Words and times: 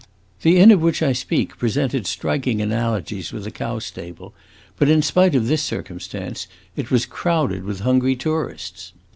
The 0.41 0.57
inn 0.57 0.71
of 0.71 0.81
which 0.81 1.03
I 1.03 1.13
speak 1.13 1.59
presented 1.59 2.07
striking 2.07 2.59
analogies 2.59 3.31
with 3.31 3.45
a 3.45 3.51
cow 3.51 3.77
stable; 3.77 4.33
but 4.79 4.89
in 4.89 5.03
spite 5.03 5.35
of 5.35 5.45
this 5.47 5.61
circumstance, 5.61 6.47
it 6.75 6.89
was 6.89 7.05
crowded 7.05 7.65
with 7.65 7.81
hungry 7.81 8.15
tourists. 8.15 8.93